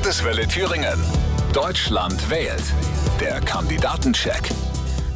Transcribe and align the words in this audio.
Landeswelle 0.00 0.48
Thüringen. 0.48 0.98
Deutschland 1.52 2.30
wählt. 2.30 2.62
Der 3.20 3.38
Kandidatencheck. 3.42 4.50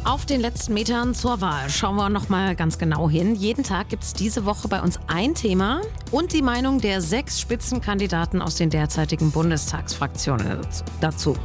Auf 0.03 0.27
den 0.27 0.39
letzten 0.39 0.75
Metern 0.75 1.15
zur 1.15 1.41
Wahl 1.41 1.71
schauen 1.71 1.95
wir 1.95 2.07
noch 2.09 2.29
mal 2.29 2.55
ganz 2.55 2.77
genau 2.77 3.09
hin. 3.09 3.33
Jeden 3.33 3.63
Tag 3.63 3.89
gibt 3.89 4.03
es 4.03 4.13
diese 4.13 4.45
Woche 4.45 4.67
bei 4.67 4.79
uns 4.83 4.99
ein 5.07 5.33
Thema 5.33 5.81
und 6.11 6.33
die 6.33 6.43
Meinung 6.43 6.81
der 6.81 7.01
sechs 7.01 7.41
Spitzenkandidaten 7.41 8.43
aus 8.43 8.57
den 8.57 8.69
derzeitigen 8.69 9.31
Bundestagsfraktionen 9.31 10.59
dazu. 11.01 11.35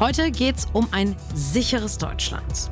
Heute 0.00 0.30
geht 0.30 0.56
es 0.56 0.66
um 0.72 0.88
ein 0.90 1.14
sicheres 1.34 1.98
Deutschland. 1.98 2.70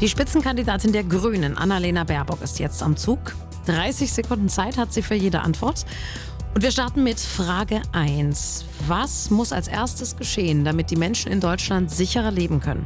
Die 0.00 0.08
Spitzenkandidatin 0.08 0.92
der 0.92 1.02
Grünen, 1.02 1.58
Annalena 1.58 2.04
Baerbock, 2.04 2.42
ist 2.42 2.60
jetzt 2.60 2.80
am 2.80 2.96
Zug. 2.96 3.34
30 3.66 4.12
Sekunden 4.12 4.48
Zeit 4.48 4.78
hat 4.78 4.92
sie 4.92 5.02
für 5.02 5.16
jede 5.16 5.40
Antwort. 5.40 5.84
Und 6.58 6.64
wir 6.64 6.72
starten 6.72 7.04
mit 7.04 7.20
Frage 7.20 7.82
1. 7.92 8.64
Was 8.88 9.30
muss 9.30 9.52
als 9.52 9.68
erstes 9.68 10.16
geschehen, 10.16 10.64
damit 10.64 10.90
die 10.90 10.96
Menschen 10.96 11.30
in 11.30 11.38
Deutschland 11.38 11.88
sicherer 11.88 12.32
leben 12.32 12.58
können? 12.58 12.84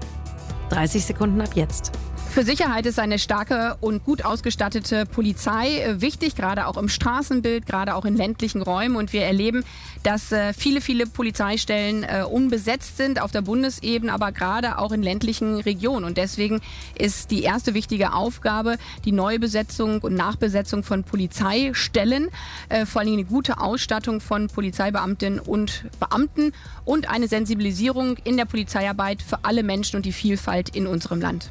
30 0.69 1.07
Sekunden 1.07 1.41
ab 1.41 1.53
jetzt. 1.55 1.91
Für 2.33 2.45
Sicherheit 2.45 2.87
ist 2.87 2.99
eine 2.99 3.19
starke 3.19 3.77
und 3.83 4.07
gut 4.07 4.25
ausgestattete 4.25 5.05
Polizei 5.05 5.83
äh, 5.83 6.01
wichtig, 6.01 6.35
gerade 6.35 6.67
auch 6.67 6.79
im 6.79 6.89
Straßenbild, 6.89 7.67
gerade 7.67 7.95
auch 7.95 8.07
in 8.07 8.17
ländlichen 8.17 8.63
Räumen. 8.63 8.97
Und 8.97 9.13
wir 9.13 9.25
erleben, 9.25 9.65
dass 10.03 10.33
äh, 10.33 10.55
viele, 10.55 10.81
viele 10.81 11.05
Polizeistellen 11.07 12.05
äh, 12.05 12.25
unbesetzt 12.25 12.97
sind 12.97 13.21
auf 13.21 13.33
der 13.33 13.43
Bundesebene, 13.43 14.11
aber 14.11 14.33
gerade 14.33 14.79
auch 14.79 14.93
in 14.93 15.03
ländlichen 15.03 15.61
Regionen. 15.61 16.07
Und 16.07 16.17
deswegen 16.17 16.63
ist 16.99 17.31
die 17.31 17.43
erste 17.43 17.75
wichtige 17.75 18.15
Aufgabe 18.15 18.79
die 19.05 19.13
Neubesetzung 19.13 20.01
und 20.01 20.15
Nachbesetzung 20.15 20.85
von 20.85 21.05
Polizeistellen, 21.05 22.31
vor 22.87 23.03
allem 23.03 23.13
eine 23.13 23.25
gute 23.25 23.61
Ausstattung 23.61 24.21
von 24.21 24.49
Polizeibeamtinnen 24.49 25.39
und 25.39 25.85
Beamten 26.01 26.53
und 26.87 27.11
eine 27.11 27.29
Sensibilisierung 27.29 28.17
in 28.25 28.39
der 28.39 28.47
Polizeiarbeit 28.47 29.21
für 29.21 29.45
alle 29.45 29.63
Menschen 29.63 29.97
und 29.97 30.07
die 30.07 30.13
Vielfalt 30.13 30.75
in 30.75 30.87
unserem 30.87 31.21
Land. 31.21 31.51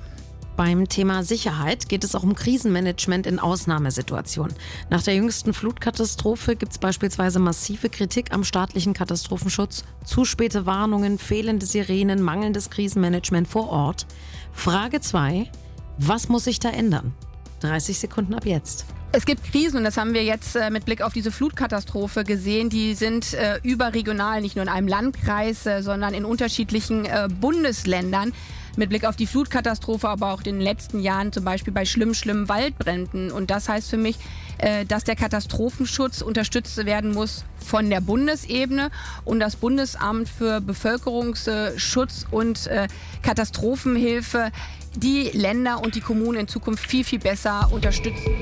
Beim 0.63 0.87
Thema 0.87 1.23
Sicherheit 1.23 1.89
geht 1.89 2.03
es 2.03 2.13
auch 2.13 2.21
um 2.21 2.35
Krisenmanagement 2.35 3.25
in 3.25 3.39
Ausnahmesituationen. 3.39 4.55
Nach 4.91 5.01
der 5.01 5.15
jüngsten 5.15 5.55
Flutkatastrophe 5.55 6.55
gibt 6.55 6.73
es 6.73 6.77
beispielsweise 6.77 7.39
massive 7.39 7.89
Kritik 7.89 8.31
am 8.31 8.43
staatlichen 8.43 8.93
Katastrophenschutz, 8.93 9.83
zu 10.05 10.23
späte 10.23 10.67
Warnungen, 10.67 11.17
fehlende 11.17 11.65
Sirenen, 11.65 12.21
mangelndes 12.21 12.69
Krisenmanagement 12.69 13.47
vor 13.47 13.69
Ort. 13.69 14.05
Frage 14.53 15.01
2. 15.01 15.49
Was 15.97 16.29
muss 16.29 16.43
sich 16.43 16.59
da 16.59 16.69
ändern? 16.69 17.15
30 17.61 17.97
Sekunden 17.97 18.35
ab 18.35 18.45
jetzt. 18.45 18.85
Es 19.13 19.25
gibt 19.25 19.43
Krisen 19.43 19.77
und 19.77 19.83
das 19.83 19.97
haben 19.97 20.13
wir 20.13 20.23
jetzt 20.23 20.55
äh, 20.55 20.69
mit 20.69 20.85
Blick 20.85 21.01
auf 21.01 21.11
diese 21.11 21.31
Flutkatastrophe 21.31 22.23
gesehen. 22.23 22.69
Die 22.69 22.93
sind 22.93 23.33
äh, 23.33 23.59
überregional, 23.63 24.41
nicht 24.41 24.55
nur 24.55 24.63
in 24.63 24.69
einem 24.69 24.87
Landkreis, 24.87 25.65
äh, 25.65 25.81
sondern 25.81 26.13
in 26.13 26.23
unterschiedlichen 26.23 27.05
äh, 27.05 27.27
Bundesländern 27.41 28.31
mit 28.77 28.89
Blick 28.89 29.05
auf 29.05 29.15
die 29.15 29.27
Flutkatastrophe, 29.27 30.07
aber 30.07 30.31
auch 30.33 30.39
in 30.39 30.55
den 30.55 30.61
letzten 30.61 30.99
Jahren 30.99 31.31
zum 31.31 31.43
Beispiel 31.43 31.73
bei 31.73 31.85
schlimmen, 31.85 32.13
schlimmen 32.13 32.49
Waldbränden. 32.49 33.31
Und 33.31 33.51
das 33.51 33.69
heißt 33.69 33.89
für 33.89 33.97
mich, 33.97 34.17
äh, 34.57 34.85
dass 34.85 35.03
der 35.03 35.15
Katastrophenschutz 35.15 36.21
unterstützt 36.21 36.85
werden 36.85 37.13
muss 37.13 37.45
von 37.57 37.89
der 37.89 38.01
Bundesebene 38.01 38.91
und 39.25 39.39
das 39.39 39.55
Bundesamt 39.55 40.29
für 40.29 40.61
Bevölkerungsschutz 40.61 42.25
und 42.31 42.67
äh, 42.67 42.87
Katastrophenhilfe 43.21 44.51
die 44.95 45.29
Länder 45.33 45.81
und 45.81 45.95
die 45.95 46.01
Kommunen 46.01 46.41
in 46.41 46.47
Zukunft 46.47 46.85
viel, 46.85 47.03
viel 47.03 47.19
besser 47.19 47.69
unterstützen. 47.71 48.35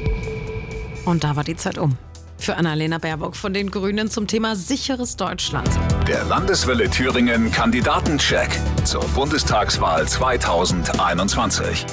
Und 1.06 1.24
da 1.24 1.36
war 1.36 1.44
die 1.44 1.56
Zeit 1.56 1.78
um 1.78 1.98
für 2.50 2.58
Annalena 2.58 2.98
Baerbock 2.98 3.36
von 3.36 3.54
den 3.54 3.70
Grünen 3.70 4.10
zum 4.10 4.26
Thema 4.26 4.56
sicheres 4.56 5.16
Deutschland. 5.16 5.70
Der 6.08 6.24
Landeswelle 6.24 6.90
Thüringen 6.90 7.52
Kandidatencheck 7.52 8.50
zur 8.86 9.04
Bundestagswahl 9.10 10.08
2021. 10.08 11.86